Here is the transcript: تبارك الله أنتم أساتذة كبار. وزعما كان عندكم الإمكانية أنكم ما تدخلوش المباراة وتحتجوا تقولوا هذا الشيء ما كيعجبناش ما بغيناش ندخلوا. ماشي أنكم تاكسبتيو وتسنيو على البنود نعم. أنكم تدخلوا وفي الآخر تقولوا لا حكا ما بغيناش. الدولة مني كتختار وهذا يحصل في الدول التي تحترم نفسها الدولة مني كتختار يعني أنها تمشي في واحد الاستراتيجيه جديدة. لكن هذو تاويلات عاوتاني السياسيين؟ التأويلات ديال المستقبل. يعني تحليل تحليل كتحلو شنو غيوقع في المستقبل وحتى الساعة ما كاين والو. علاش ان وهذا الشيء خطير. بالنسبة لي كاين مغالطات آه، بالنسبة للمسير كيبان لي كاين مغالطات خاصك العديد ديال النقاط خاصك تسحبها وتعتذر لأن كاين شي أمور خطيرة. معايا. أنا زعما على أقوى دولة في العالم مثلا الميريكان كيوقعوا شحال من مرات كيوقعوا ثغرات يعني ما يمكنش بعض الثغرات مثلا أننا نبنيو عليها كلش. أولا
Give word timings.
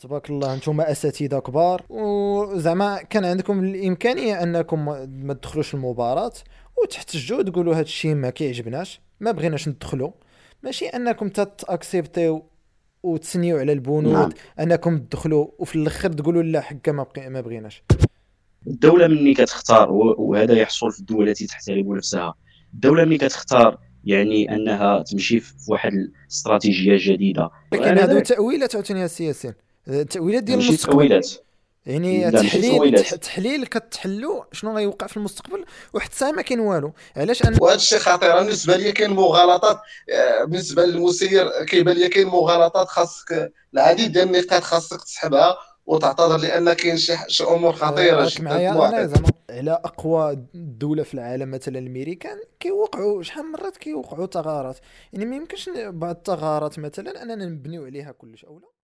تبارك 0.00 0.30
الله 0.30 0.54
أنتم 0.54 0.80
أساتذة 0.80 1.38
كبار. 1.38 1.82
وزعما 1.88 3.02
كان 3.02 3.24
عندكم 3.24 3.64
الإمكانية 3.64 4.42
أنكم 4.42 4.84
ما 5.08 5.34
تدخلوش 5.34 5.74
المباراة 5.74 6.32
وتحتجوا 6.82 7.42
تقولوا 7.42 7.74
هذا 7.74 7.80
الشيء 7.80 8.14
ما 8.14 8.30
كيعجبناش 8.30 9.00
ما 9.20 9.30
بغيناش 9.30 9.68
ندخلوا. 9.68 10.10
ماشي 10.62 10.86
أنكم 10.86 11.28
تاكسبتيو 11.28 12.42
وتسنيو 13.02 13.58
على 13.58 13.72
البنود 13.72 14.12
نعم. 14.12 14.30
أنكم 14.60 14.98
تدخلوا 14.98 15.46
وفي 15.58 15.76
الآخر 15.76 16.12
تقولوا 16.12 16.42
لا 16.42 16.60
حكا 16.60 16.92
ما 16.92 17.40
بغيناش. 17.40 17.82
الدولة 18.66 19.06
مني 19.06 19.34
كتختار 19.34 19.92
وهذا 19.92 20.54
يحصل 20.54 20.92
في 20.92 21.00
الدول 21.00 21.28
التي 21.28 21.46
تحترم 21.46 21.96
نفسها 21.96 22.34
الدولة 22.74 23.04
مني 23.04 23.18
كتختار 23.18 23.78
يعني 24.04 24.54
أنها 24.54 25.02
تمشي 25.02 25.40
في 25.40 25.54
واحد 25.68 25.92
الاستراتيجيه 25.92 27.12
جديدة. 27.12 27.50
لكن 27.72 27.98
هذو 27.98 28.20
تاويلات 28.20 28.74
عاوتاني 28.74 29.04
السياسيين؟ 29.04 29.54
التأويلات 29.88 30.42
ديال 30.42 30.60
المستقبل. 30.60 31.22
يعني 31.86 32.30
تحليل 32.30 33.04
تحليل 33.04 33.66
كتحلو 33.66 34.44
شنو 34.52 34.76
غيوقع 34.76 35.06
في 35.06 35.16
المستقبل 35.16 35.64
وحتى 35.94 36.12
الساعة 36.12 36.30
ما 36.30 36.42
كاين 36.42 36.60
والو. 36.60 36.92
علاش 37.16 37.42
ان 37.46 37.58
وهذا 37.60 37.76
الشيء 37.76 37.98
خطير. 37.98 38.36
بالنسبة 38.38 38.76
لي 38.76 38.92
كاين 38.92 39.10
مغالطات 39.10 39.80
آه، 40.10 40.44
بالنسبة 40.44 40.84
للمسير 40.84 41.64
كيبان 41.64 41.96
لي 41.96 42.08
كاين 42.08 42.26
مغالطات 42.26 42.88
خاصك 42.88 43.52
العديد 43.74 44.12
ديال 44.12 44.24
النقاط 44.36 44.62
خاصك 44.62 45.04
تسحبها 45.04 45.56
وتعتذر 45.86 46.36
لأن 46.36 46.72
كاين 46.72 46.96
شي 46.96 47.44
أمور 47.44 47.72
خطيرة. 47.72 48.30
معايا. 48.40 48.88
أنا 48.88 49.06
زعما 49.06 49.28
على 49.50 49.80
أقوى 49.84 50.38
دولة 50.54 51.02
في 51.02 51.14
العالم 51.14 51.50
مثلا 51.50 51.78
الميريكان 51.78 52.38
كيوقعوا 52.60 53.22
شحال 53.22 53.44
من 53.44 53.52
مرات 53.52 53.76
كيوقعوا 53.76 54.26
ثغرات 54.26 54.78
يعني 55.12 55.24
ما 55.24 55.36
يمكنش 55.36 55.70
بعض 55.76 56.16
الثغرات 56.16 56.78
مثلا 56.78 57.22
أننا 57.22 57.44
نبنيو 57.44 57.84
عليها 57.84 58.12
كلش. 58.12 58.44
أولا 58.44 58.78